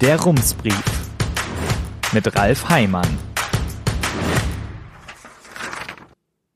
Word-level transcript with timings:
Der 0.00 0.18
Rumsbrief 0.18 0.82
mit 2.14 2.34
Ralf 2.34 2.70
Heimann. 2.70 3.18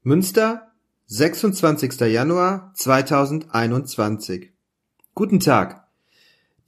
Münster, 0.03 0.73
26. 1.05 2.01
Januar 2.01 2.73
2021. 2.75 4.55
Guten 5.15 5.41
Tag. 5.41 5.87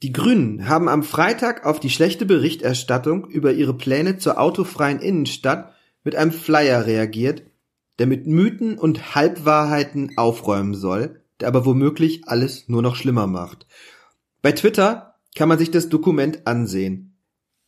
Die 0.03 0.13
Grünen 0.13 0.69
haben 0.69 0.87
am 0.87 1.01
Freitag 1.01 1.65
auf 1.65 1.79
die 1.79 1.89
schlechte 1.89 2.27
Berichterstattung 2.27 3.27
über 3.27 3.53
ihre 3.53 3.73
Pläne 3.73 4.19
zur 4.19 4.39
autofreien 4.39 4.99
Innenstadt 4.99 5.73
mit 6.03 6.15
einem 6.15 6.31
Flyer 6.31 6.85
reagiert, 6.85 7.41
der 7.97 8.05
mit 8.05 8.27
Mythen 8.27 8.77
und 8.77 9.15
Halbwahrheiten 9.15 10.15
aufräumen 10.15 10.75
soll, 10.75 11.23
der 11.39 11.47
aber 11.47 11.65
womöglich 11.65 12.27
alles 12.27 12.69
nur 12.69 12.83
noch 12.83 12.95
schlimmer 12.95 13.25
macht. 13.25 13.65
Bei 14.43 14.51
Twitter 14.51 15.16
kann 15.37 15.47
man 15.47 15.59
sich 15.59 15.69
das 15.69 15.87
Dokument 15.87 16.47
ansehen. 16.47 17.15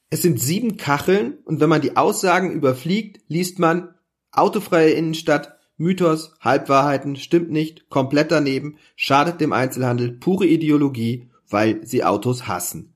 Es 0.09 0.23
sind 0.23 0.41
sieben 0.41 0.75
Kacheln 0.75 1.37
und 1.45 1.59
wenn 1.59 1.69
man 1.69 1.81
die 1.81 1.95
Aussagen 1.95 2.51
überfliegt, 2.51 3.21
liest 3.27 3.59
man 3.59 3.93
autofreie 4.31 4.89
Innenstadt, 4.89 5.55
Mythos, 5.77 6.33
Halbwahrheiten, 6.41 7.15
stimmt 7.15 7.51
nicht, 7.51 7.87
komplett 7.89 8.31
daneben, 8.31 8.77
schadet 8.95 9.39
dem 9.39 9.53
Einzelhandel, 9.53 10.13
pure 10.13 10.47
Ideologie, 10.47 11.29
weil 11.47 11.85
sie 11.85 12.03
Autos 12.03 12.47
hassen. 12.47 12.95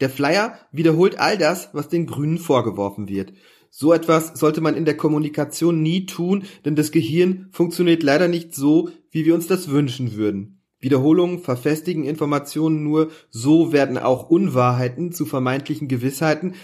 Der 0.00 0.10
Flyer 0.10 0.58
wiederholt 0.70 1.18
all 1.18 1.38
das, 1.38 1.70
was 1.72 1.88
den 1.88 2.06
Grünen 2.06 2.38
vorgeworfen 2.38 3.08
wird. 3.08 3.32
So 3.70 3.92
etwas 3.94 4.38
sollte 4.38 4.60
man 4.60 4.76
in 4.76 4.84
der 4.84 4.98
Kommunikation 4.98 5.82
nie 5.82 6.04
tun, 6.04 6.44
denn 6.66 6.76
das 6.76 6.92
Gehirn 6.92 7.48
funktioniert 7.52 8.02
leider 8.02 8.28
nicht 8.28 8.54
so, 8.54 8.90
wie 9.10 9.24
wir 9.24 9.34
uns 9.34 9.46
das 9.46 9.70
wünschen 9.70 10.14
würden. 10.14 10.59
Wiederholungen 10.80 11.40
verfestigen 11.40 12.04
Informationen 12.04 12.82
nur, 12.82 13.10
so 13.30 13.72
werden 13.72 13.98
auch 13.98 14.30
Unwahrheiten 14.30 15.12
zu 15.12 15.26
vermeintlichen 15.26 15.88
Gewissheiten. 15.88 16.54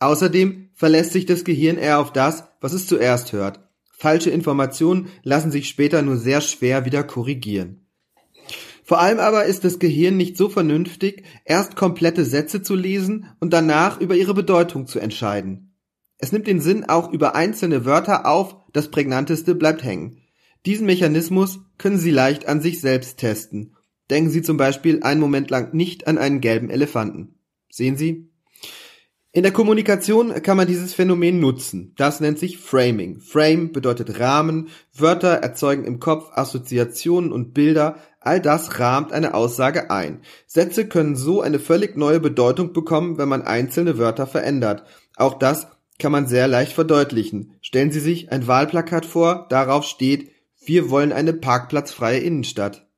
Außerdem 0.00 0.70
verlässt 0.74 1.12
sich 1.12 1.26
das 1.26 1.44
Gehirn 1.44 1.76
eher 1.76 2.00
auf 2.00 2.12
das, 2.12 2.44
was 2.60 2.72
es 2.72 2.86
zuerst 2.86 3.32
hört. 3.32 3.60
Falsche 3.90 4.30
Informationen 4.30 5.08
lassen 5.22 5.50
sich 5.50 5.68
später 5.68 6.02
nur 6.02 6.16
sehr 6.16 6.40
schwer 6.40 6.84
wieder 6.84 7.02
korrigieren. 7.02 7.84
Vor 8.84 9.00
allem 9.00 9.18
aber 9.18 9.44
ist 9.44 9.64
das 9.64 9.78
Gehirn 9.80 10.16
nicht 10.16 10.38
so 10.38 10.48
vernünftig, 10.48 11.24
erst 11.44 11.76
komplette 11.76 12.24
Sätze 12.24 12.62
zu 12.62 12.74
lesen 12.74 13.26
und 13.38 13.52
danach 13.52 14.00
über 14.00 14.16
ihre 14.16 14.32
Bedeutung 14.32 14.86
zu 14.86 14.98
entscheiden. 14.98 15.74
Es 16.16 16.32
nimmt 16.32 16.46
den 16.46 16.60
Sinn 16.60 16.84
auch 16.88 17.12
über 17.12 17.34
einzelne 17.34 17.84
Wörter 17.84 18.24
auf, 18.24 18.56
das 18.72 18.90
prägnanteste 18.90 19.54
bleibt 19.54 19.84
hängen. 19.84 20.22
Diesen 20.66 20.86
Mechanismus 20.86 21.60
können 21.78 21.98
Sie 21.98 22.10
leicht 22.10 22.48
an 22.48 22.60
sich 22.60 22.80
selbst 22.80 23.18
testen. 23.18 23.74
Denken 24.10 24.30
Sie 24.30 24.42
zum 24.42 24.56
Beispiel 24.56 25.02
einen 25.02 25.20
Moment 25.20 25.50
lang 25.50 25.74
nicht 25.74 26.06
an 26.06 26.18
einen 26.18 26.40
gelben 26.40 26.70
Elefanten. 26.70 27.34
Sehen 27.70 27.96
Sie? 27.96 28.28
In 29.30 29.42
der 29.42 29.52
Kommunikation 29.52 30.42
kann 30.42 30.56
man 30.56 30.66
dieses 30.66 30.94
Phänomen 30.94 31.38
nutzen. 31.38 31.92
Das 31.96 32.18
nennt 32.18 32.38
sich 32.38 32.58
Framing. 32.58 33.20
Frame 33.20 33.70
bedeutet 33.72 34.18
Rahmen, 34.18 34.68
Wörter 34.94 35.28
erzeugen 35.28 35.84
im 35.84 36.00
Kopf 36.00 36.30
Assoziationen 36.32 37.30
und 37.30 37.52
Bilder, 37.52 37.96
all 38.20 38.40
das 38.40 38.80
rahmt 38.80 39.12
eine 39.12 39.34
Aussage 39.34 39.90
ein. 39.90 40.22
Sätze 40.46 40.88
können 40.88 41.14
so 41.14 41.42
eine 41.42 41.58
völlig 41.58 41.96
neue 41.96 42.20
Bedeutung 42.20 42.72
bekommen, 42.72 43.18
wenn 43.18 43.28
man 43.28 43.42
einzelne 43.42 43.98
Wörter 43.98 44.26
verändert. 44.26 44.84
Auch 45.16 45.38
das 45.38 45.68
kann 45.98 46.10
man 46.10 46.26
sehr 46.26 46.48
leicht 46.48 46.72
verdeutlichen. 46.72 47.52
Stellen 47.60 47.90
Sie 47.90 48.00
sich 48.00 48.32
ein 48.32 48.46
Wahlplakat 48.46 49.04
vor, 49.04 49.46
darauf 49.50 49.84
steht 49.84 50.30
Wir 50.64 50.90
wollen 50.90 51.12
eine 51.12 51.32
parkplatzfreie 51.32 52.18
Innenstadt. 52.18 52.88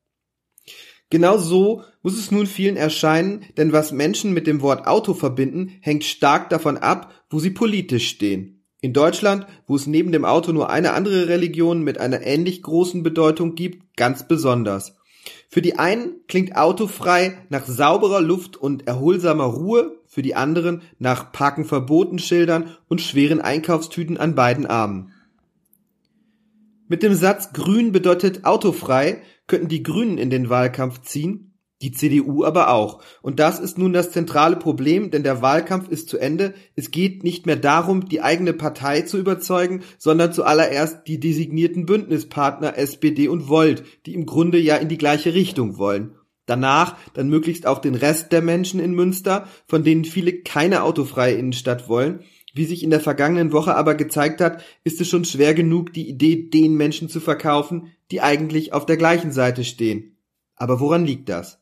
Genau 1.11 1.39
so 1.39 1.83
muss 2.03 2.16
es 2.16 2.30
nun 2.30 2.47
vielen 2.47 2.77
erscheinen, 2.77 3.44
denn 3.56 3.72
was 3.72 3.91
Menschen 3.91 4.33
mit 4.33 4.47
dem 4.47 4.62
Wort 4.62 4.86
Auto 4.86 5.12
verbinden, 5.12 5.77
hängt 5.81 6.05
stark 6.05 6.50
davon 6.50 6.78
ab, 6.78 7.12
wo 7.28 7.41
sie 7.41 7.50
politisch 7.50 8.08
stehen. 8.08 8.64
In 8.81 8.92
Deutschland, 8.92 9.47
wo 9.66 9.77
es 9.77 9.86
neben 9.86 10.12
dem 10.12 10.25
Auto 10.25 10.53
nur 10.53 10.70
eine 10.70 10.92
andere 10.92 11.28
Religion 11.28 11.82
mit 11.82 11.98
einer 11.98 12.22
ähnlich 12.22 12.62
großen 12.62 13.03
Bedeutung 13.03 13.54
gibt, 13.54 13.97
ganz 13.97 14.27
besonders. 14.27 14.97
Für 15.48 15.60
die 15.60 15.78
einen 15.78 16.21
klingt 16.28 16.56
autofrei 16.56 17.37
nach 17.50 17.66
sauberer 17.66 18.21
Luft 18.21 18.56
und 18.56 18.87
erholsamer 18.87 19.44
Ruhe, 19.44 19.98
für 20.06 20.22
die 20.22 20.34
anderen 20.34 20.82
nach 20.98 21.32
Parken 21.32 21.65
verboten 21.65 22.19
Schildern 22.19 22.77
und 22.88 23.00
schweren 23.00 23.41
Einkaufstüten 23.41 24.16
an 24.16 24.34
beiden 24.34 24.66
Armen. 24.66 25.12
Mit 26.91 27.05
dem 27.05 27.15
Satz 27.15 27.53
Grün 27.53 27.93
bedeutet 27.93 28.45
autofrei 28.45 29.23
könnten 29.47 29.69
die 29.69 29.84
Grünen 29.84 30.19
in 30.19 30.28
den 30.28 30.51
Wahlkampf 30.51 31.03
ziehen, 31.03 31.55
die 31.83 31.93
CDU 31.93 32.43
aber 32.45 32.71
auch. 32.71 33.01
Und 33.23 33.39
das 33.39 33.61
ist 33.61 33.78
nun 33.78 33.93
das 33.93 34.11
zentrale 34.11 34.56
Problem, 34.56 35.12
denn 35.12 35.23
der 35.23 35.41
Wahlkampf 35.41 35.89
ist 35.89 36.09
zu 36.09 36.19
Ende. 36.19 36.53
Es 36.75 36.91
geht 36.91 37.23
nicht 37.23 37.47
mehr 37.47 37.55
darum, 37.55 38.09
die 38.09 38.23
eigene 38.23 38.55
Partei 38.55 39.03
zu 39.03 39.19
überzeugen, 39.19 39.84
sondern 39.99 40.33
zuallererst 40.33 41.06
die 41.06 41.21
designierten 41.21 41.87
Bündnispartner 41.87 42.77
SPD 42.77 43.28
und 43.28 43.49
Volt, 43.49 43.84
die 44.07 44.15
im 44.15 44.27
Grunde 44.27 44.59
ja 44.59 44.75
in 44.75 44.89
die 44.89 44.99
gleiche 44.99 45.33
Richtung 45.33 45.78
wollen. 45.78 46.17
Danach 46.47 46.97
dann 47.15 47.28
möglichst 47.28 47.69
auch 47.69 47.78
den 47.78 47.95
Rest 47.95 48.33
der 48.33 48.43
Menschen 48.43 48.81
in 48.81 48.95
Münster, 48.95 49.47
von 49.69 49.84
denen 49.84 50.05
viele 50.05 50.33
keine 50.43 50.83
autofreie 50.83 51.37
Innenstadt 51.37 51.89
wollen, 51.89 52.25
wie 52.55 52.65
sich 52.65 52.83
in 52.83 52.91
der 52.91 53.00
vergangenen 53.00 53.53
Woche 53.53 53.75
aber 53.75 53.94
gezeigt 53.94 54.41
hat, 54.41 54.62
ist 54.84 55.00
es 55.00 55.09
schon 55.09 55.25
schwer 55.25 55.55
genug, 55.55 55.93
die 55.93 56.09
Idee 56.09 56.49
den 56.50 56.75
Menschen 56.75 57.09
zu 57.09 57.21
verkaufen, 57.21 57.93
die 58.11 58.21
eigentlich 58.21 58.72
auf 58.72 58.87
der 58.87 58.97
gleichen 58.97 59.33
Seite 59.33 59.65
stehen. 59.65 60.16
Aber 60.56 60.81
woran 60.81 61.06
liegt 61.06 61.28
das? 61.28 61.59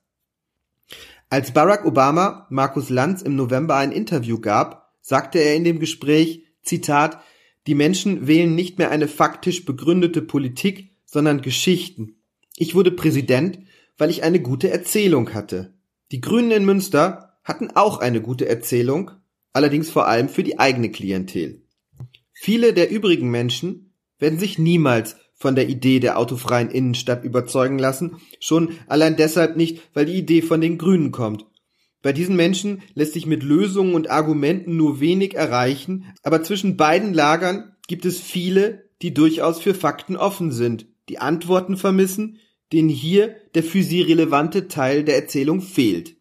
Als 1.31 1.53
Barack 1.53 1.84
Obama 1.84 2.47
Markus 2.50 2.88
Lanz 2.88 3.22
im 3.22 3.37
November 3.37 3.77
ein 3.77 3.93
Interview 3.93 4.38
gab, 4.41 4.94
sagte 5.03 5.38
er 5.38 5.56
in 5.56 5.65
dem 5.65 5.78
Gespräch, 5.78 6.44
Zitat, 6.62 7.21
die 7.66 7.75
Menschen 7.75 8.27
wählen 8.27 8.54
nicht 8.54 8.78
mehr 8.78 8.91
eine 8.91 9.09
faktisch 9.09 9.66
begründete 9.66 10.22
Politik, 10.22 10.91
sondern 11.04 11.43
Geschichten. 11.43 12.16
Ich 12.56 12.75
wurde 12.75 12.91
Präsident, 12.91 13.60
weil 13.98 14.10
ich 14.10 14.22
eine 14.22 14.41
gute 14.41 14.71
Erzählung 14.71 15.34
hatte. 15.34 15.75
Die 16.12 16.21
Grünen 16.21 16.50
in 16.50 16.65
Münster 16.65 17.38
hatten 17.44 17.71
auch 17.75 17.98
eine 17.98 18.22
gute 18.22 18.48
Erzählung, 18.48 19.10
allerdings 19.53 19.91
vor 19.91 20.06
allem 20.09 20.28
für 20.28 20.42
die 20.42 20.59
eigene 20.59 20.91
Klientel. 20.91 21.62
Viele 22.32 22.72
der 22.72 22.91
übrigen 22.91 23.31
Menschen 23.31 23.92
werden 24.19 24.38
sich 24.38 24.59
niemals 24.59 25.16
von 25.34 25.54
der 25.54 25.69
Idee 25.69 26.00
der 26.00 26.19
autofreien 26.19 26.70
Innenstadt 26.70 27.25
überzeugen 27.25 27.78
lassen, 27.78 28.16
schon 28.41 28.70
allein 28.88 29.16
deshalb 29.16 29.56
nicht, 29.56 29.82
weil 29.94 30.06
die 30.06 30.19
Idee 30.19 30.42
von 30.42 30.60
den 30.60 30.78
Grünen 30.78 31.12
kommt. 31.12 31.47
Bei 32.03 32.12
diesen 32.12 32.36
Menschen 32.36 32.82
lässt 32.94 33.14
sich 33.14 33.26
mit 33.26 33.42
Lösungen 33.42 33.94
und 33.94 34.10
Argumenten 34.10 34.76
nur 34.76 35.00
wenig 35.00 35.34
erreichen, 35.34 36.06
aber 36.22 36.42
zwischen 36.42 36.76
beiden 36.76 37.12
Lagern 37.12 37.72
gibt 37.86 38.04
es 38.04 38.20
viele, 38.20 38.88
die 39.03 39.15
durchaus 39.15 39.60
für 39.60 39.75
Fakten 39.75 40.16
offen 40.16 40.53
sind, 40.53 40.86
die 41.09 41.19
Antworten 41.19 41.76
vermissen, 41.76 42.38
denen 42.72 42.88
hier 42.88 43.34
der 43.54 43.62
für 43.62 43.82
sie 43.82 44.03
relevante 44.03 44.69
Teil 44.69 45.04
der 45.04 45.16
Erzählung 45.16 45.60
fehlt. 45.60 46.17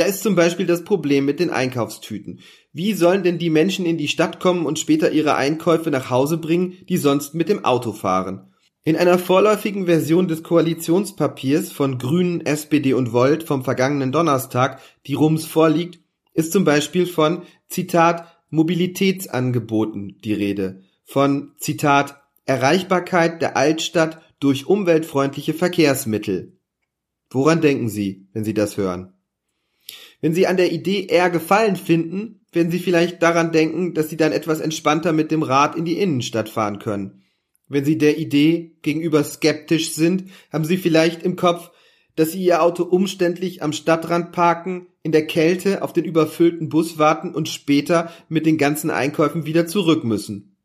Da 0.00 0.06
ist 0.06 0.22
zum 0.22 0.34
Beispiel 0.34 0.64
das 0.64 0.82
Problem 0.82 1.26
mit 1.26 1.40
den 1.40 1.50
Einkaufstüten. 1.50 2.40
Wie 2.72 2.94
sollen 2.94 3.22
denn 3.22 3.36
die 3.36 3.50
Menschen 3.50 3.84
in 3.84 3.98
die 3.98 4.08
Stadt 4.08 4.40
kommen 4.40 4.64
und 4.64 4.78
später 4.78 5.12
ihre 5.12 5.34
Einkäufe 5.34 5.90
nach 5.90 6.08
Hause 6.08 6.38
bringen, 6.38 6.78
die 6.88 6.96
sonst 6.96 7.34
mit 7.34 7.50
dem 7.50 7.66
Auto 7.66 7.92
fahren? 7.92 8.54
In 8.82 8.96
einer 8.96 9.18
vorläufigen 9.18 9.84
Version 9.84 10.26
des 10.26 10.42
Koalitionspapiers 10.42 11.70
von 11.70 11.98
Grünen, 11.98 12.40
SPD 12.40 12.94
und 12.94 13.12
Volt 13.12 13.42
vom 13.42 13.62
vergangenen 13.62 14.10
Donnerstag, 14.10 14.80
die 15.06 15.12
Rums 15.12 15.44
vorliegt, 15.44 16.00
ist 16.32 16.52
zum 16.52 16.64
Beispiel 16.64 17.04
von 17.04 17.42
Zitat 17.68 18.26
Mobilitätsangeboten 18.48 20.16
die 20.24 20.32
Rede, 20.32 20.80
von 21.04 21.52
Zitat 21.58 22.22
Erreichbarkeit 22.46 23.42
der 23.42 23.58
Altstadt 23.58 24.22
durch 24.38 24.64
umweltfreundliche 24.64 25.52
Verkehrsmittel. 25.52 26.56
Woran 27.28 27.60
denken 27.60 27.90
Sie, 27.90 28.28
wenn 28.32 28.44
Sie 28.44 28.54
das 28.54 28.78
hören? 28.78 29.12
Wenn 30.20 30.34
Sie 30.34 30.46
an 30.46 30.56
der 30.56 30.72
Idee 30.72 31.06
eher 31.06 31.30
Gefallen 31.30 31.76
finden, 31.76 32.40
werden 32.52 32.70
Sie 32.70 32.78
vielleicht 32.78 33.22
daran 33.22 33.52
denken, 33.52 33.94
dass 33.94 34.10
Sie 34.10 34.16
dann 34.16 34.32
etwas 34.32 34.60
entspannter 34.60 35.12
mit 35.12 35.30
dem 35.30 35.42
Rad 35.42 35.76
in 35.76 35.84
die 35.84 35.98
Innenstadt 35.98 36.48
fahren 36.48 36.78
können. 36.78 37.22
Wenn 37.68 37.84
Sie 37.84 37.98
der 37.98 38.18
Idee 38.18 38.76
gegenüber 38.82 39.22
skeptisch 39.24 39.92
sind, 39.92 40.24
haben 40.52 40.64
Sie 40.64 40.76
vielleicht 40.76 41.22
im 41.22 41.36
Kopf, 41.36 41.70
dass 42.16 42.32
Sie 42.32 42.42
Ihr 42.44 42.62
Auto 42.62 42.82
umständlich 42.82 43.62
am 43.62 43.72
Stadtrand 43.72 44.32
parken, 44.32 44.88
in 45.02 45.12
der 45.12 45.26
Kälte 45.26 45.82
auf 45.82 45.92
den 45.92 46.04
überfüllten 46.04 46.68
Bus 46.68 46.98
warten 46.98 47.34
und 47.34 47.48
später 47.48 48.12
mit 48.28 48.44
den 48.44 48.58
ganzen 48.58 48.90
Einkäufen 48.90 49.46
wieder 49.46 49.66
zurück 49.66 50.04
müssen. 50.04 50.56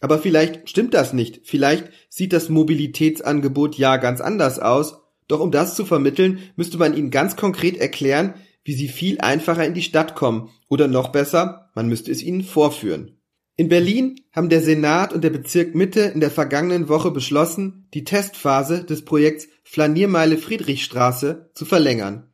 Aber 0.00 0.18
vielleicht 0.18 0.68
stimmt 0.68 0.94
das 0.94 1.12
nicht. 1.12 1.42
Vielleicht 1.44 1.88
sieht 2.08 2.32
das 2.32 2.48
Mobilitätsangebot 2.48 3.76
ja 3.76 3.96
ganz 3.96 4.20
anders 4.20 4.58
aus. 4.58 4.98
Doch 5.28 5.40
um 5.40 5.52
das 5.52 5.76
zu 5.76 5.86
vermitteln, 5.86 6.40
müsste 6.56 6.76
man 6.76 6.94
Ihnen 6.94 7.10
ganz 7.10 7.36
konkret 7.36 7.76
erklären, 7.76 8.34
wie 8.64 8.74
sie 8.74 8.88
viel 8.88 9.20
einfacher 9.20 9.66
in 9.66 9.74
die 9.74 9.82
Stadt 9.82 10.14
kommen 10.14 10.50
oder 10.68 10.88
noch 10.88 11.08
besser, 11.08 11.70
man 11.74 11.88
müsste 11.88 12.10
es 12.10 12.22
ihnen 12.22 12.42
vorführen. 12.42 13.18
In 13.56 13.68
Berlin 13.68 14.20
haben 14.32 14.48
der 14.48 14.62
Senat 14.62 15.12
und 15.12 15.22
der 15.22 15.30
Bezirk 15.30 15.74
Mitte 15.74 16.00
in 16.00 16.20
der 16.20 16.30
vergangenen 16.30 16.88
Woche 16.88 17.10
beschlossen, 17.10 17.86
die 17.92 18.04
Testphase 18.04 18.84
des 18.84 19.04
Projekts 19.04 19.48
Flaniermeile 19.62 20.38
Friedrichstraße 20.38 21.50
zu 21.54 21.64
verlängern. 21.64 22.30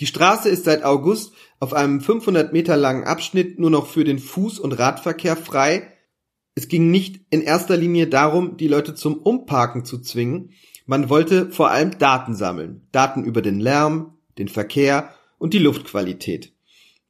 Die 0.00 0.06
Straße 0.06 0.48
ist 0.48 0.64
seit 0.64 0.84
August 0.84 1.32
auf 1.60 1.72
einem 1.72 2.00
500 2.00 2.52
Meter 2.52 2.76
langen 2.76 3.04
Abschnitt 3.04 3.58
nur 3.58 3.70
noch 3.70 3.86
für 3.86 4.04
den 4.04 4.18
Fuß- 4.18 4.60
und 4.60 4.72
Radverkehr 4.72 5.36
frei. 5.36 5.92
Es 6.54 6.68
ging 6.68 6.90
nicht 6.90 7.20
in 7.30 7.42
erster 7.42 7.76
Linie 7.76 8.06
darum, 8.06 8.56
die 8.56 8.68
Leute 8.68 8.94
zum 8.94 9.14
Umparken 9.14 9.84
zu 9.84 9.98
zwingen. 9.98 10.50
Man 10.84 11.08
wollte 11.08 11.50
vor 11.50 11.70
allem 11.70 11.96
Daten 11.98 12.34
sammeln. 12.34 12.88
Daten 12.92 13.24
über 13.24 13.40
den 13.40 13.60
Lärm, 13.60 14.18
den 14.36 14.48
Verkehr 14.48 15.14
und 15.38 15.54
die 15.54 15.58
Luftqualität. 15.58 16.52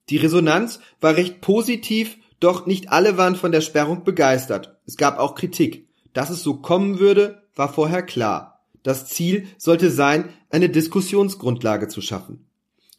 Die 0.08 0.17
Resonanz 0.17 0.81
war 1.00 1.17
recht 1.17 1.40
positiv, 1.40 2.17
doch 2.40 2.67
nicht 2.67 2.90
alle 2.90 3.17
waren 3.17 3.37
von 3.37 3.52
der 3.52 3.61
Sperrung 3.61 4.05
begeistert. 4.05 4.76
Es 4.87 4.96
gab 4.96 5.19
auch 5.19 5.34
Kritik. 5.34 5.88
Dass 6.12 6.31
es 6.31 6.43
so 6.43 6.55
kommen 6.55 6.99
würde, 6.99 7.43
war 7.55 7.73
vorher 7.73 8.02
klar. 8.02 8.64
Das 8.82 9.06
Ziel 9.06 9.49
sollte 9.58 9.90
sein, 9.90 10.31
eine 10.49 10.69
Diskussionsgrundlage 10.69 11.88
zu 11.88 12.00
schaffen. 12.00 12.46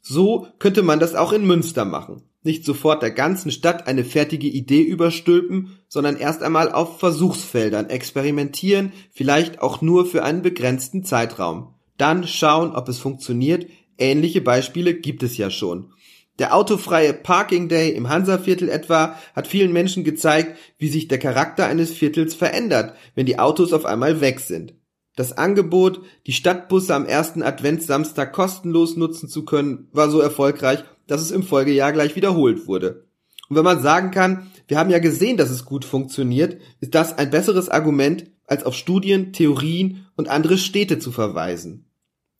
So 0.02 0.48
könnte 0.60 0.84
man 0.84 1.00
das 1.00 1.16
auch 1.16 1.32
in 1.34 1.46
Münster 1.46 1.86
machen. 1.86 2.24
Nicht 2.44 2.64
sofort 2.64 3.02
der 3.02 3.12
ganzen 3.12 3.52
Stadt 3.52 3.88
eine 3.88 4.06
fertige 4.06 4.48
Idee 4.48 4.82
überstülpen, 4.82 5.78
sondern 5.88 6.18
erst 6.18 6.44
einmal 6.44 6.72
auf 6.72 7.00
Versuchsfeldern 7.00 7.90
experimentieren, 7.90 8.94
vielleicht 9.12 9.62
auch 9.62 9.82
nur 9.82 10.06
für 10.06 10.24
einen 10.24 10.42
begrenzten 10.42 11.04
Zeitraum. 11.04 11.74
Dann 11.98 12.28
schauen, 12.28 12.76
ob 12.76 12.88
es 12.88 13.00
funktioniert. 13.00 13.66
Ähnliche 13.98 14.42
Beispiele 14.42 14.94
gibt 14.94 15.24
es 15.24 15.38
ja 15.38 15.50
schon. 15.50 15.94
Der 16.40 16.56
autofreie 16.56 17.14
Parking 17.14 17.68
Day 17.68 17.92
im 17.92 18.10
Hansaviertel 18.10 18.70
etwa 18.70 19.16
hat 19.36 19.48
vielen 19.48 19.74
Menschen 19.74 20.04
gezeigt, 20.04 20.58
wie 20.78 20.90
sich 20.90 21.08
der 21.08 21.18
Charakter 21.18 21.66
eines 21.66 21.92
Viertels 21.92 22.36
verändert, 22.36 22.96
wenn 23.16 23.26
die 23.26 23.40
Autos 23.40 23.74
auf 23.74 23.86
einmal 23.86 24.22
weg 24.22 24.40
sind. 24.40 24.76
Das 25.16 25.36
Angebot, 25.36 26.02
die 26.28 26.34
Stadtbusse 26.34 26.94
am 26.94 27.08
ersten 27.08 27.42
Adventssamstag 27.42 28.34
kostenlos 28.34 28.98
nutzen 28.98 29.28
zu 29.28 29.46
können, 29.46 29.88
war 29.92 30.12
so 30.12 30.20
erfolgreich, 30.20 30.84
dass 31.08 31.22
es 31.22 31.32
im 31.32 31.42
Folgejahr 31.42 31.92
gleich 31.92 32.16
wiederholt 32.16 32.68
wurde. 32.68 33.08
Und 33.50 33.56
wenn 33.56 33.64
man 33.64 33.82
sagen 33.82 34.12
kann, 34.12 34.52
wir 34.68 34.78
haben 34.78 34.92
ja 34.92 35.00
gesehen, 35.00 35.38
dass 35.38 35.50
es 35.50 35.66
gut 35.66 35.86
funktioniert, 35.86 36.62
ist 36.82 36.94
das 36.94 37.18
ein 37.18 37.32
besseres 37.32 37.68
Argument, 37.70 38.30
als 38.46 38.64
auf 38.64 38.76
Studien, 38.76 39.34
Theorien 39.34 40.06
und 40.16 40.30
andere 40.30 40.60
Städte 40.60 41.00
zu 41.00 41.12
verweisen. 41.12 41.87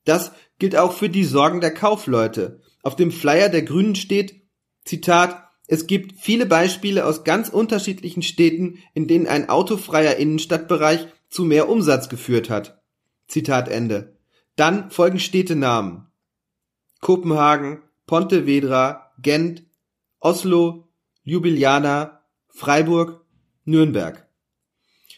Das 0.08 0.32
gilt 0.58 0.78
auch 0.78 0.94
für 0.94 1.10
die 1.10 1.26
Sorgen 1.26 1.60
der 1.60 1.74
Kaufleute. 1.74 2.62
Auf 2.82 2.96
dem 2.96 3.12
Flyer 3.12 3.50
der 3.50 3.64
Grünen 3.64 3.94
steht, 3.96 4.42
Zitat, 4.86 5.44
es 5.68 5.86
gibt 5.86 6.22
viele 6.22 6.46
Beispiele 6.46 7.06
aus 7.06 7.26
ganz 7.26 7.50
unterschiedlichen 7.50 8.22
Städten, 8.22 8.80
in 8.94 9.10
denen 9.10 9.28
ein 9.28 9.50
autofreier 9.50 10.16
Innenstadtbereich 10.16 11.08
zu 11.30 11.44
mehr 11.44 11.68
Umsatz 11.68 12.08
geführt 12.08 12.50
hat. 12.50 12.82
Zitat 13.28 13.68
Ende. 13.68 14.18
Dann 14.56 14.92
folgen 14.92 15.20
Städtenamen. 15.20 16.08
Kopenhagen, 17.02 17.84
Pontevedra, 18.06 19.12
Gent, 19.22 19.66
Oslo, 20.22 20.88
Ljubljana, 21.26 22.22
Freiburg, 22.48 23.26
Nürnberg. 23.66 24.26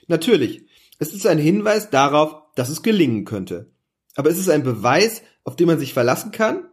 Natürlich, 0.07 0.65
es 0.97 1.13
ist 1.13 1.27
ein 1.27 1.37
Hinweis 1.37 1.91
darauf, 1.91 2.41
dass 2.55 2.69
es 2.69 2.81
gelingen 2.81 3.25
könnte. 3.25 3.71
Aber 4.19 4.29
ist 4.29 4.37
es 4.37 4.49
ein 4.49 4.63
Beweis, 4.63 5.21
auf 5.45 5.55
den 5.55 5.67
man 5.67 5.79
sich 5.79 5.93
verlassen 5.93 6.31
kann? 6.33 6.67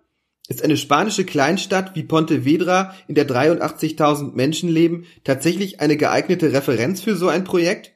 Ist 0.49 0.65
eine 0.65 0.77
spanische 0.77 1.25
Kleinstadt 1.25 1.95
wie 1.95 2.03
Pontevedra, 2.03 2.93
in 3.07 3.15
der 3.15 3.29
83.000 3.29 4.35
Menschen 4.35 4.69
leben, 4.69 5.05
tatsächlich 5.23 5.79
eine 5.79 5.97
geeignete 5.97 6.53
Referenz 6.53 7.03
für 7.03 7.15
so 7.15 7.29
ein 7.29 7.45
Projekt? 7.45 7.93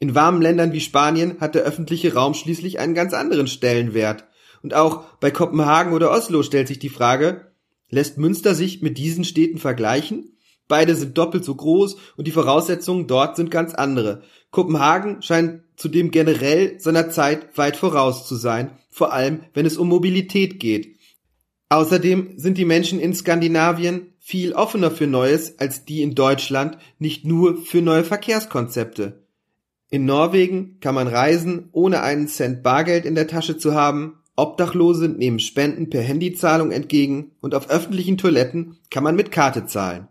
In 0.00 0.16
warmen 0.16 0.42
Ländern 0.42 0.72
wie 0.72 0.80
Spanien 0.80 1.36
hat 1.38 1.54
der 1.54 1.62
öffentliche 1.62 2.12
Raum 2.14 2.34
schließlich 2.34 2.80
einen 2.80 2.94
ganz 2.94 3.14
anderen 3.14 3.46
Stellenwert. 3.46 4.24
Und 4.64 4.74
auch 4.74 5.04
bei 5.20 5.30
Kopenhagen 5.30 5.92
oder 5.92 6.10
Oslo 6.10 6.42
stellt 6.42 6.66
sich 6.66 6.80
die 6.80 6.88
Frage, 6.88 7.52
lässt 7.90 8.18
Münster 8.18 8.56
sich 8.56 8.82
mit 8.82 8.98
diesen 8.98 9.22
Städten 9.22 9.58
vergleichen? 9.58 10.36
Beide 10.68 10.94
sind 10.94 11.16
doppelt 11.16 11.44
so 11.44 11.54
groß 11.54 11.96
und 12.16 12.26
die 12.26 12.32
Voraussetzungen 12.32 13.06
dort 13.06 13.36
sind 13.36 13.50
ganz 13.50 13.74
andere. 13.74 14.22
Kopenhagen 14.50 15.22
scheint 15.22 15.62
zudem 15.76 16.10
generell 16.10 16.78
seiner 16.78 17.10
Zeit 17.10 17.56
weit 17.56 17.76
voraus 17.76 18.28
zu 18.28 18.36
sein, 18.36 18.72
vor 18.90 19.12
allem 19.12 19.40
wenn 19.54 19.66
es 19.66 19.78
um 19.78 19.88
Mobilität 19.88 20.60
geht. 20.60 20.98
Außerdem 21.70 22.34
sind 22.36 22.58
die 22.58 22.64
Menschen 22.64 23.00
in 23.00 23.14
Skandinavien 23.14 24.12
viel 24.18 24.52
offener 24.52 24.90
für 24.90 25.06
Neues 25.06 25.58
als 25.58 25.84
die 25.84 26.02
in 26.02 26.14
Deutschland, 26.14 26.78
nicht 26.98 27.24
nur 27.24 27.56
für 27.56 27.82
neue 27.82 28.04
Verkehrskonzepte. 28.04 29.22
In 29.90 30.04
Norwegen 30.04 30.80
kann 30.80 30.94
man 30.94 31.08
reisen, 31.08 31.70
ohne 31.72 32.02
einen 32.02 32.28
Cent 32.28 32.62
Bargeld 32.62 33.06
in 33.06 33.14
der 33.14 33.26
Tasche 33.26 33.56
zu 33.56 33.74
haben, 33.74 34.18
Obdachlose 34.36 35.08
nehmen 35.08 35.40
Spenden 35.40 35.90
per 35.90 36.02
Handyzahlung 36.02 36.70
entgegen 36.70 37.32
und 37.40 37.54
auf 37.54 37.70
öffentlichen 37.70 38.18
Toiletten 38.18 38.76
kann 38.90 39.02
man 39.02 39.16
mit 39.16 39.32
Karte 39.32 39.66
zahlen. 39.66 40.08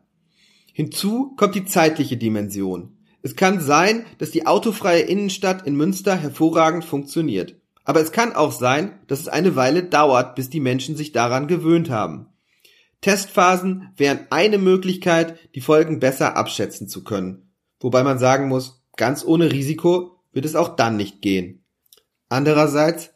Hinzu 0.78 1.34
kommt 1.38 1.56
die 1.56 1.66
zeitliche 1.66 2.18
Dimension. 2.18 2.98
Es 3.24 3.36
kann 3.36 3.60
sein, 3.60 4.06
dass 4.20 4.30
die 4.30 4.46
autofreie 4.46 5.02
Innenstadt 5.02 5.66
in 5.66 5.76
Münster 5.76 6.16
hervorragend 6.16 6.86
funktioniert. 6.86 7.56
Aber 7.84 8.00
es 8.00 8.12
kann 8.12 8.34
auch 8.34 8.52
sein, 8.52 9.00
dass 9.08 9.22
es 9.22 9.28
eine 9.28 9.56
Weile 9.56 9.84
dauert, 9.84 10.36
bis 10.36 10.52
die 10.52 10.60
Menschen 10.60 10.96
sich 10.96 11.14
daran 11.14 11.48
gewöhnt 11.48 11.90
haben. 11.90 12.28
Testphasen 13.02 13.90
wären 13.98 14.28
eine 14.30 14.60
Möglichkeit, 14.60 15.38
die 15.56 15.62
Folgen 15.62 16.00
besser 16.00 16.36
abschätzen 16.36 16.88
zu 16.88 17.04
können. 17.04 17.52
Wobei 17.80 18.04
man 18.04 18.20
sagen 18.20 18.48
muss, 18.48 18.78
Ganz 18.98 19.24
ohne 19.24 19.52
Risiko 19.52 20.20
wird 20.34 20.44
es 20.44 20.56
auch 20.56 20.76
dann 20.76 20.98
nicht 20.98 21.22
gehen. 21.22 21.64
Andererseits, 22.28 23.12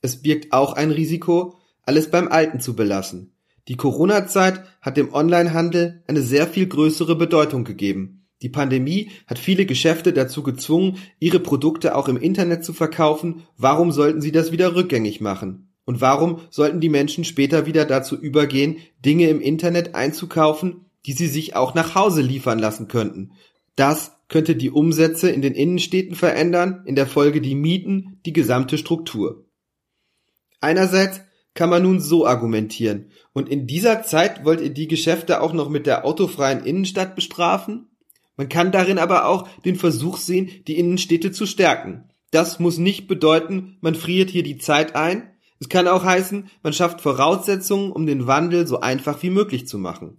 es 0.00 0.22
birgt 0.22 0.52
auch 0.52 0.72
ein 0.74 0.90
Risiko, 0.90 1.58
alles 1.82 2.10
beim 2.10 2.28
Alten 2.28 2.60
zu 2.60 2.74
belassen. 2.74 3.33
Die 3.68 3.76
Corona-Zeit 3.76 4.62
hat 4.80 4.96
dem 4.96 5.12
Onlinehandel 5.14 6.02
eine 6.06 6.20
sehr 6.20 6.46
viel 6.46 6.66
größere 6.66 7.16
Bedeutung 7.16 7.64
gegeben. 7.64 8.26
Die 8.42 8.50
Pandemie 8.50 9.10
hat 9.26 9.38
viele 9.38 9.64
Geschäfte 9.64 10.12
dazu 10.12 10.42
gezwungen, 10.42 10.98
ihre 11.18 11.40
Produkte 11.40 11.96
auch 11.96 12.08
im 12.08 12.18
Internet 12.18 12.62
zu 12.62 12.74
verkaufen. 12.74 13.44
Warum 13.56 13.90
sollten 13.90 14.20
sie 14.20 14.32
das 14.32 14.52
wieder 14.52 14.74
rückgängig 14.74 15.22
machen? 15.22 15.72
Und 15.86 16.00
warum 16.00 16.40
sollten 16.50 16.80
die 16.80 16.88
Menschen 16.90 17.24
später 17.24 17.64
wieder 17.64 17.86
dazu 17.86 18.16
übergehen, 18.16 18.76
Dinge 19.04 19.28
im 19.28 19.40
Internet 19.40 19.94
einzukaufen, 19.94 20.86
die 21.06 21.12
sie 21.12 21.28
sich 21.28 21.56
auch 21.56 21.74
nach 21.74 21.94
Hause 21.94 22.20
liefern 22.20 22.58
lassen 22.58 22.88
könnten? 22.88 23.32
Das 23.76 24.12
könnte 24.28 24.56
die 24.56 24.70
Umsätze 24.70 25.30
in 25.30 25.42
den 25.42 25.54
Innenstädten 25.54 26.14
verändern, 26.14 26.82
in 26.86 26.96
der 26.96 27.06
Folge 27.06 27.40
die 27.40 27.54
Mieten, 27.54 28.20
die 28.26 28.32
gesamte 28.32 28.78
Struktur. 28.78 29.46
Einerseits 30.60 31.20
kann 31.54 31.70
man 31.70 31.82
nun 31.82 32.00
so 32.00 32.26
argumentieren, 32.26 33.06
und 33.32 33.48
in 33.48 33.66
dieser 33.66 34.02
Zeit 34.02 34.44
wollt 34.44 34.60
ihr 34.60 34.70
die 34.70 34.88
Geschäfte 34.88 35.40
auch 35.40 35.52
noch 35.52 35.68
mit 35.68 35.86
der 35.86 36.04
autofreien 36.04 36.64
Innenstadt 36.64 37.14
bestrafen? 37.14 37.88
Man 38.36 38.48
kann 38.48 38.72
darin 38.72 38.98
aber 38.98 39.26
auch 39.26 39.48
den 39.60 39.76
Versuch 39.76 40.16
sehen, 40.16 40.50
die 40.66 40.78
Innenstädte 40.78 41.30
zu 41.30 41.46
stärken. 41.46 42.10
Das 42.32 42.58
muss 42.58 42.78
nicht 42.78 43.06
bedeuten, 43.06 43.78
man 43.80 43.94
friert 43.94 44.30
hier 44.30 44.42
die 44.42 44.58
Zeit 44.58 44.96
ein. 44.96 45.30
Es 45.60 45.68
kann 45.68 45.86
auch 45.86 46.04
heißen, 46.04 46.48
man 46.64 46.72
schafft 46.72 47.00
Voraussetzungen, 47.00 47.92
um 47.92 48.06
den 48.06 48.26
Wandel 48.26 48.66
so 48.66 48.80
einfach 48.80 49.22
wie 49.22 49.30
möglich 49.30 49.68
zu 49.68 49.78
machen. 49.78 50.18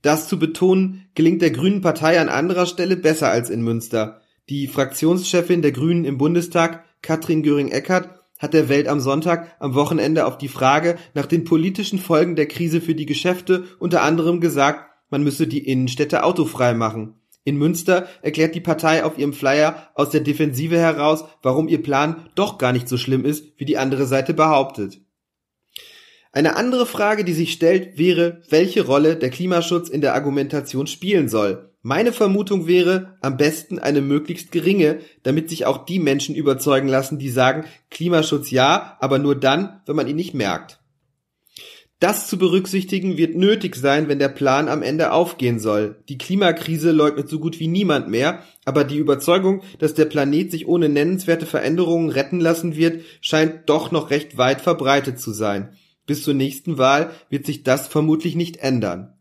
Das 0.00 0.28
zu 0.28 0.38
betonen, 0.38 1.08
gelingt 1.14 1.42
der 1.42 1.50
Grünen 1.50 1.80
Partei 1.80 2.20
an 2.20 2.28
anderer 2.28 2.66
Stelle 2.66 2.96
besser 2.96 3.30
als 3.30 3.50
in 3.50 3.62
Münster. 3.62 4.20
Die 4.48 4.68
Fraktionschefin 4.68 5.62
der 5.62 5.72
Grünen 5.72 6.04
im 6.04 6.18
Bundestag, 6.18 6.84
Katrin 7.02 7.42
Göring-Eckardt, 7.42 8.13
hat 8.38 8.54
der 8.54 8.68
Welt 8.68 8.88
am 8.88 9.00
Sonntag 9.00 9.56
am 9.58 9.74
Wochenende 9.74 10.26
auf 10.26 10.38
die 10.38 10.48
Frage 10.48 10.96
nach 11.14 11.26
den 11.26 11.44
politischen 11.44 11.98
Folgen 11.98 12.36
der 12.36 12.46
Krise 12.46 12.80
für 12.80 12.94
die 12.94 13.06
Geschäfte 13.06 13.64
unter 13.78 14.02
anderem 14.02 14.40
gesagt, 14.40 14.90
man 15.10 15.22
müsse 15.22 15.46
die 15.46 15.66
Innenstädte 15.66 16.24
autofrei 16.24 16.74
machen. 16.74 17.20
In 17.44 17.56
Münster 17.56 18.08
erklärt 18.22 18.54
die 18.54 18.60
Partei 18.60 19.04
auf 19.04 19.18
ihrem 19.18 19.34
Flyer 19.34 19.90
aus 19.94 20.10
der 20.10 20.22
Defensive 20.22 20.78
heraus, 20.78 21.24
warum 21.42 21.68
ihr 21.68 21.82
Plan 21.82 22.28
doch 22.34 22.56
gar 22.56 22.72
nicht 22.72 22.88
so 22.88 22.96
schlimm 22.96 23.24
ist, 23.24 23.52
wie 23.58 23.66
die 23.66 23.76
andere 23.76 24.06
Seite 24.06 24.32
behauptet. 24.32 25.00
Eine 26.32 26.56
andere 26.56 26.86
Frage, 26.86 27.22
die 27.22 27.34
sich 27.34 27.52
stellt, 27.52 27.96
wäre, 27.98 28.42
welche 28.48 28.86
Rolle 28.86 29.16
der 29.16 29.30
Klimaschutz 29.30 29.88
in 29.88 30.00
der 30.00 30.14
Argumentation 30.14 30.86
spielen 30.86 31.28
soll. 31.28 31.73
Meine 31.86 32.14
Vermutung 32.14 32.66
wäre, 32.66 33.18
am 33.20 33.36
besten 33.36 33.78
eine 33.78 34.00
möglichst 34.00 34.50
geringe, 34.52 35.00
damit 35.22 35.50
sich 35.50 35.66
auch 35.66 35.84
die 35.84 35.98
Menschen 35.98 36.34
überzeugen 36.34 36.88
lassen, 36.88 37.18
die 37.18 37.28
sagen, 37.28 37.66
Klimaschutz 37.90 38.50
ja, 38.50 38.96
aber 39.00 39.18
nur 39.18 39.38
dann, 39.38 39.82
wenn 39.84 39.94
man 39.94 40.08
ihn 40.08 40.16
nicht 40.16 40.32
merkt. 40.32 40.80
Das 42.00 42.26
zu 42.26 42.38
berücksichtigen 42.38 43.18
wird 43.18 43.36
nötig 43.36 43.76
sein, 43.76 44.08
wenn 44.08 44.18
der 44.18 44.30
Plan 44.30 44.68
am 44.68 44.80
Ende 44.80 45.12
aufgehen 45.12 45.58
soll. 45.58 46.02
Die 46.08 46.16
Klimakrise 46.16 46.90
leugnet 46.90 47.28
so 47.28 47.38
gut 47.38 47.60
wie 47.60 47.68
niemand 47.68 48.08
mehr, 48.08 48.42
aber 48.64 48.84
die 48.84 48.96
Überzeugung, 48.96 49.60
dass 49.78 49.92
der 49.92 50.06
Planet 50.06 50.52
sich 50.52 50.66
ohne 50.66 50.88
nennenswerte 50.88 51.44
Veränderungen 51.44 52.08
retten 52.08 52.40
lassen 52.40 52.76
wird, 52.76 53.02
scheint 53.20 53.68
doch 53.68 53.90
noch 53.90 54.08
recht 54.08 54.38
weit 54.38 54.62
verbreitet 54.62 55.20
zu 55.20 55.32
sein. 55.32 55.76
Bis 56.06 56.22
zur 56.22 56.32
nächsten 56.32 56.78
Wahl 56.78 57.10
wird 57.28 57.44
sich 57.44 57.62
das 57.62 57.88
vermutlich 57.88 58.36
nicht 58.36 58.56
ändern. 58.56 59.14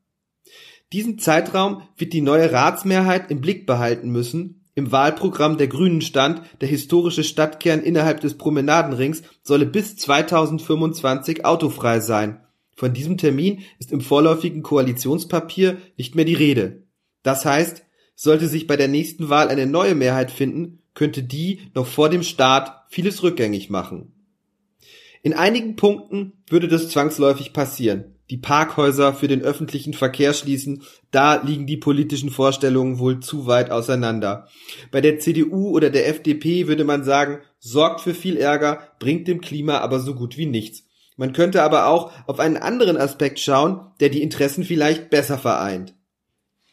Diesen 0.93 1.17
Zeitraum 1.17 1.81
wird 1.97 2.13
die 2.13 2.21
neue 2.21 2.51
Ratsmehrheit 2.51 3.31
im 3.31 3.41
Blick 3.41 3.65
behalten 3.65 4.11
müssen. 4.11 4.61
Im 4.75 4.91
Wahlprogramm 4.91 5.57
der 5.57 5.67
Grünen 5.67 6.01
stand, 6.01 6.43
der 6.61 6.67
historische 6.67 7.23
Stadtkern 7.23 7.81
innerhalb 7.81 8.21
des 8.21 8.37
Promenadenrings 8.37 9.23
solle 9.41 9.65
bis 9.65 9.97
2025 9.97 11.45
autofrei 11.45 11.99
sein. 11.99 12.41
Von 12.75 12.93
diesem 12.93 13.17
Termin 13.17 13.63
ist 13.79 13.91
im 13.91 14.01
vorläufigen 14.01 14.61
Koalitionspapier 14.61 15.77
nicht 15.97 16.13
mehr 16.13 16.25
die 16.25 16.33
Rede. 16.35 16.83
Das 17.23 17.43
heißt, 17.43 17.83
sollte 18.15 18.47
sich 18.47 18.67
bei 18.67 18.77
der 18.77 18.87
nächsten 18.87 19.29
Wahl 19.29 19.47
eine 19.47 19.65
neue 19.65 19.95
Mehrheit 19.95 20.29
finden, 20.29 20.79
könnte 20.93 21.23
die 21.23 21.61
noch 21.73 21.87
vor 21.87 22.09
dem 22.09 22.21
Start 22.21 22.71
vieles 22.89 23.23
rückgängig 23.23 23.71
machen. 23.71 24.13
In 25.23 25.33
einigen 25.33 25.75
Punkten 25.75 26.33
würde 26.49 26.67
das 26.67 26.89
zwangsläufig 26.89 27.51
passieren. 27.51 28.12
Die 28.29 28.37
Parkhäuser 28.37 29.13
für 29.13 29.27
den 29.27 29.41
öffentlichen 29.41 29.93
Verkehr 29.93 30.33
schließen, 30.33 30.83
da 31.11 31.41
liegen 31.41 31.67
die 31.67 31.77
politischen 31.77 32.29
Vorstellungen 32.29 32.97
wohl 32.97 33.19
zu 33.19 33.47
weit 33.47 33.69
auseinander. 33.69 34.47
Bei 34.91 35.01
der 35.01 35.19
CDU 35.19 35.69
oder 35.69 35.89
der 35.89 36.07
FDP 36.07 36.67
würde 36.67 36.85
man 36.85 37.03
sagen, 37.03 37.39
sorgt 37.59 38.01
für 38.01 38.13
viel 38.13 38.37
Ärger, 38.37 38.87
bringt 38.99 39.27
dem 39.27 39.41
Klima 39.41 39.79
aber 39.79 39.99
so 39.99 40.15
gut 40.15 40.37
wie 40.37 40.45
nichts. 40.45 40.83
Man 41.17 41.33
könnte 41.33 41.61
aber 41.61 41.87
auch 41.87 42.11
auf 42.25 42.39
einen 42.39 42.57
anderen 42.57 42.97
Aspekt 42.97 43.39
schauen, 43.39 43.91
der 43.99 44.09
die 44.09 44.21
Interessen 44.21 44.63
vielleicht 44.63 45.09
besser 45.09 45.37
vereint. 45.37 45.93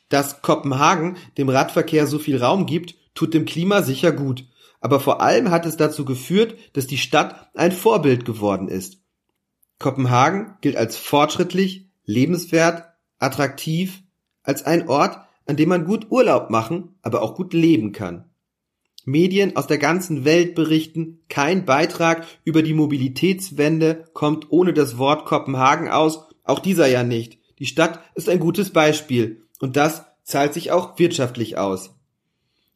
Dass 0.09 0.43
Kopenhagen 0.43 1.17
dem 1.37 1.49
Radverkehr 1.49 2.07
so 2.07 2.19
viel 2.19 2.43
Raum 2.43 2.67
gibt, 2.67 2.95
tut 3.15 3.35
dem 3.35 3.45
Klima 3.45 3.83
sicher 3.83 4.13
gut. 4.13 4.45
Aber 4.81 4.99
vor 4.99 5.21
allem 5.21 5.51
hat 5.51 5.67
es 5.67 5.77
dazu 5.77 6.05
geführt, 6.05 6.55
dass 6.73 6.87
die 6.87 6.97
Stadt 6.97 7.51
ein 7.55 7.73
Vorbild 7.73 8.25
geworden 8.25 8.69
ist. 8.69 9.00
Kopenhagen 9.81 10.55
gilt 10.61 10.77
als 10.77 10.97
fortschrittlich, 10.97 11.89
lebenswert, 12.05 12.85
attraktiv, 13.19 14.03
als 14.43 14.63
ein 14.63 14.89
Ort, 14.89 15.19
an 15.47 15.57
dem 15.57 15.71
man 15.71 15.87
gut 15.87 16.11
Urlaub 16.11 16.51
machen, 16.51 16.95
aber 17.03 17.23
auch 17.23 17.35
gut 17.35 17.55
leben 17.55 17.91
kann. 17.91 18.31
Medien 19.05 19.57
aus 19.57 19.67
der 19.67 19.79
ganzen 19.79 20.25
Welt 20.25 20.55
berichten, 20.55 21.21
kein 21.29 21.65
Beitrag 21.65 22.27
über 22.45 22.63
die 22.63 22.75
Mobilitätswende 22.75 24.05
kommt 24.13 24.51
ohne 24.51 24.75
das 24.75 24.99
Wort 24.99 25.25
Kopenhagen 25.25 25.89
aus, 25.89 26.27
auch 26.45 26.59
dieser 26.59 26.87
ja 26.87 27.03
nicht. 27.03 27.39
Die 27.59 27.67
Stadt 27.67 28.01
ist 28.15 28.29
ein 28.29 28.39
gutes 28.39 28.71
Beispiel 28.71 29.47
und 29.59 29.77
das 29.77 30.05
zahlt 30.25 30.53
sich 30.53 30.71
auch 30.71 30.99
wirtschaftlich 30.99 31.57
aus. 31.57 31.95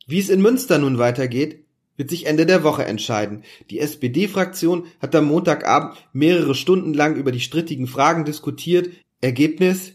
Wie 0.07 0.19
es 0.19 0.31
in 0.31 0.41
Münster 0.41 0.79
nun 0.79 0.99
weitergeht, 0.99 1.64
wird 1.97 2.11
sich 2.11 2.27
Ende 2.27 2.47
der 2.47 2.65
Woche 2.65 2.85
entscheiden. 2.85 3.43
Die 3.71 3.81
SPD-Fraktion 3.81 4.87
hat 5.01 5.15
am 5.15 5.27
Montagabend 5.27 5.97
mehrere 6.13 6.55
Stunden 6.55 6.95
lang 6.95 7.17
über 7.17 7.33
die 7.33 7.41
strittigen 7.41 7.87
Fragen 7.87 8.25
diskutiert. 8.25 8.91
Ergebnis? 9.21 9.95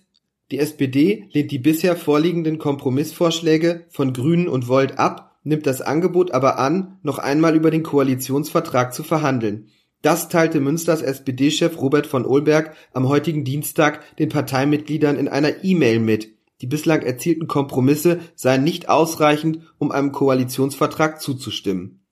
Die 0.52 0.60
SPD 0.60 1.28
lehnt 1.32 1.52
die 1.52 1.60
bisher 1.60 1.96
vorliegenden 1.96 2.58
Kompromissvorschläge 2.58 3.86
von 3.90 4.14
Grünen 4.14 4.48
und 4.48 4.68
Volt 4.68 4.98
ab, 4.98 5.38
nimmt 5.44 5.68
das 5.68 5.82
Angebot 5.82 6.32
aber 6.32 6.58
an, 6.58 6.98
noch 7.04 7.20
einmal 7.20 7.56
über 7.56 7.70
den 7.70 7.84
Koalitionsvertrag 7.84 8.94
zu 8.94 9.04
verhandeln. 9.04 9.70
Das 10.02 10.30
teilte 10.30 10.62
Münsters 10.62 11.02
SPD-Chef 11.02 11.80
Robert 11.80 12.08
von 12.08 12.26
Olberg 12.26 12.74
am 12.94 13.10
heutigen 13.10 13.44
Dienstag 13.44 14.16
den 14.18 14.30
Parteimitgliedern 14.30 15.18
in 15.18 15.28
einer 15.28 15.64
E-Mail 15.64 16.00
mit. 16.00 16.39
Die 16.62 16.68
bislang 16.68 17.02
erzielten 17.02 17.48
Kompromisse 17.48 18.20
seien 18.36 18.64
nicht 18.64 18.90
ausreichend, 18.90 19.60
um 19.78 19.92
einem 19.92 20.12
Koalitionsvertrag 20.12 21.22
zuzustimmen. 21.22 22.06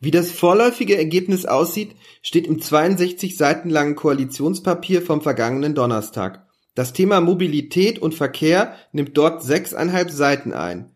Wie 0.00 0.10
das 0.10 0.30
vorläufige 0.30 0.96
Ergebnis 0.96 1.44
aussieht, 1.44 1.96
steht 2.22 2.46
im 2.46 2.60
62 2.60 3.36
Seiten 3.36 3.68
langen 3.68 3.96
Koalitionspapier 3.96 5.02
vom 5.02 5.22
vergangenen 5.22 5.74
Donnerstag. 5.74 6.46
Das 6.74 6.92
Thema 6.92 7.20
Mobilität 7.20 7.98
und 7.98 8.14
Verkehr 8.14 8.76
nimmt 8.92 9.16
dort 9.18 9.42
sechseinhalb 9.42 10.10
Seiten 10.10 10.52
ein. 10.52 10.94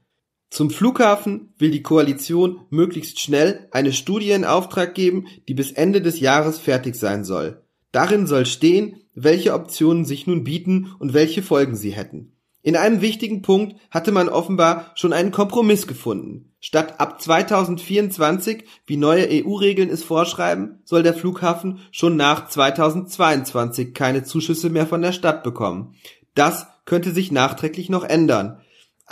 Zum 0.51 0.71
Flughafen 0.71 1.55
will 1.59 1.71
die 1.71 1.83
Koalition 1.83 2.61
möglichst 2.71 3.19
schnell 3.19 3.69
eine 3.73 3.93
Studie 3.93 4.31
in 4.31 4.45
Auftrag 4.45 4.95
geben, 4.95 5.27
die 5.49 5.55
bis 5.55 5.73
Ende 5.73 6.01
des 6.01 6.21
Jahres 6.21 6.59
fertig 6.59 6.95
sein 6.95 7.25
soll. 7.25 7.62
Darin 7.93 8.27
soll 8.27 8.47
stehen, 8.47 8.97
welche 9.15 9.55
Optionen 9.55 10.05
sich 10.05 10.27
nun 10.27 10.45
bieten 10.45 10.93
und 10.99 11.15
welche 11.15 11.43
Folgen 11.43 11.77
sie 11.77 11.93
hätten. 11.93 12.33
In 12.63 12.77
einem 12.77 13.01
wichtigen 13.01 13.43
Punkt 13.43 13.77
hatte 13.91 14.13
man 14.13 14.29
offenbar 14.29 14.93
schon 14.95 15.13
einen 15.13 15.33
Kompromiss 15.33 15.87
gefunden. 15.87 16.53
Statt 16.61 17.01
ab 17.01 17.21
2024, 17.21 18.65
wie 18.87 18.97
neue 18.97 19.27
EU-Regeln 19.29 19.91
es 19.91 20.05
vorschreiben, 20.05 20.81
soll 20.85 21.03
der 21.03 21.15
Flughafen 21.15 21.81
schon 21.91 22.17
nach 22.17 22.49
2022 22.49 23.95
keine 23.95 24.23
Zuschüsse 24.23 24.71
mehr 24.71 24.87
von 24.87 25.03
der 25.03 25.11
Stadt 25.11 25.43
bekommen. 25.43 25.97
Das 26.37 26.69
könnte 26.85 27.11
sich 27.11 27.33
nachträglich 27.33 27.91
noch 27.91 28.05
ändern. 28.05 28.61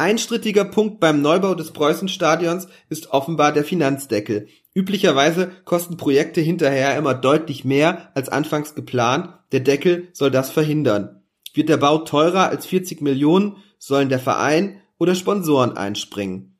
Ein 0.01 0.17
strittiger 0.17 0.65
Punkt 0.65 0.99
beim 0.99 1.21
Neubau 1.21 1.55
des 1.55 1.73
Preußenstadions 1.73 2.69
ist 2.89 3.11
offenbar 3.11 3.53
der 3.53 3.65
Finanzdeckel. 3.65 4.49
Üblicherweise 4.73 5.53
kosten 5.67 5.99
Projekte 5.99 6.41
hinterher 6.41 6.97
immer 6.97 7.13
deutlich 7.13 7.67
mehr 7.67 8.11
als 8.15 8.31
anfangs 8.31 8.75
geplant. 8.75 9.29
Der 9.53 9.61
Deckel 9.61 10.09
soll 10.15 10.31
das 10.31 10.49
verhindern. 10.49 11.23
Wird 11.53 11.69
der 11.69 11.77
Bau 11.77 11.99
teurer 11.99 12.49
als 12.49 12.65
40 12.65 13.03
Millionen, 13.03 13.59
sollen 13.79 14.09
der 14.09 14.21
Verein 14.21 14.81
oder 14.99 15.15
Sponsoren 15.15 15.77
einspringen. 15.77 16.57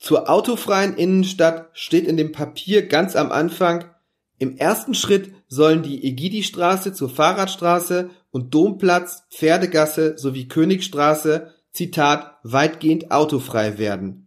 Zur 0.00 0.28
autofreien 0.28 0.96
Innenstadt 0.96 1.70
steht 1.74 2.08
in 2.08 2.16
dem 2.16 2.32
Papier 2.32 2.88
ganz 2.88 3.14
am 3.14 3.30
Anfang, 3.30 3.84
im 4.40 4.56
ersten 4.56 4.94
Schritt 4.94 5.30
sollen 5.46 5.84
die 5.84 6.02
Egidi-Straße 6.02 6.92
zur 6.92 7.10
Fahrradstraße 7.10 8.10
und 8.32 8.52
Domplatz, 8.52 9.22
Pferdegasse 9.30 10.18
sowie 10.18 10.48
Königstraße, 10.48 11.52
Zitat, 11.72 12.38
weitgehend 12.42 13.10
autofrei 13.10 13.78
werden. 13.78 14.22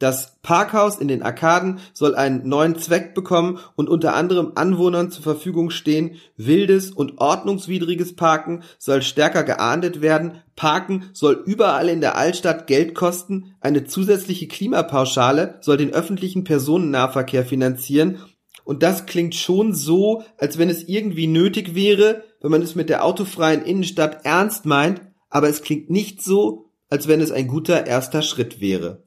Das 0.00 0.40
Parkhaus 0.42 0.98
in 0.98 1.06
den 1.06 1.22
Arkaden 1.22 1.78
soll 1.92 2.14
einen 2.14 2.48
neuen 2.48 2.76
Zweck 2.76 3.14
bekommen 3.14 3.60
und 3.76 3.88
unter 3.88 4.14
anderem 4.14 4.52
Anwohnern 4.56 5.10
zur 5.10 5.22
Verfügung 5.22 5.70
stehen. 5.70 6.16
Wildes 6.36 6.90
und 6.90 7.18
ordnungswidriges 7.18 8.16
Parken 8.16 8.64
soll 8.78 9.02
stärker 9.02 9.44
geahndet 9.44 10.02
werden. 10.02 10.42
Parken 10.56 11.08
soll 11.12 11.42
überall 11.46 11.88
in 11.88 12.00
der 12.00 12.16
Altstadt 12.16 12.66
Geld 12.66 12.94
kosten. 12.94 13.54
Eine 13.60 13.84
zusätzliche 13.84 14.48
Klimapauschale 14.48 15.58
soll 15.60 15.76
den 15.76 15.94
öffentlichen 15.94 16.42
Personennahverkehr 16.42 17.44
finanzieren. 17.46 18.18
Und 18.64 18.82
das 18.82 19.06
klingt 19.06 19.36
schon 19.36 19.74
so, 19.74 20.24
als 20.38 20.58
wenn 20.58 20.70
es 20.70 20.88
irgendwie 20.88 21.28
nötig 21.28 21.74
wäre, 21.74 22.24
wenn 22.40 22.50
man 22.50 22.62
es 22.62 22.74
mit 22.74 22.88
der 22.88 23.04
autofreien 23.04 23.62
Innenstadt 23.62 24.24
ernst 24.24 24.66
meint, 24.66 25.02
aber 25.30 25.48
es 25.48 25.62
klingt 25.62 25.88
nicht 25.88 26.22
so, 26.22 26.63
als 26.94 27.08
wenn 27.08 27.20
es 27.20 27.32
ein 27.32 27.48
guter 27.48 27.88
erster 27.88 28.22
Schritt 28.22 28.60
wäre. 28.60 29.02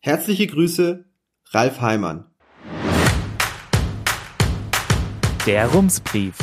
Herzliche 0.00 0.46
Grüße, 0.46 1.06
Ralf 1.52 1.80
Heimann. 1.80 2.26
Der 5.46 5.68
Rumsbrief. 5.68 6.34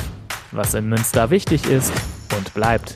Was 0.52 0.74
in 0.74 0.90
Münster 0.90 1.30
wichtig 1.30 1.70
ist 1.70 1.94
und 2.36 2.52
bleibt. 2.56 2.96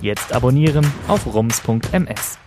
Jetzt 0.00 0.32
abonnieren 0.32 0.86
auf 1.08 1.26
rums.ms. 1.26 2.38